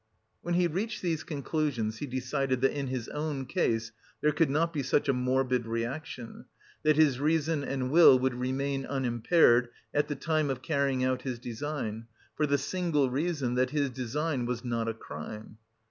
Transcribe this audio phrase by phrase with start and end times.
[0.41, 4.73] When he reached these conclusions, he decided that in his own case there could not
[4.73, 6.45] be such a morbid reaction,
[6.81, 11.37] that his reason and will would remain unimpaired at the time of carrying out his
[11.37, 15.59] design, for the simple reason that his design was "not a crime...."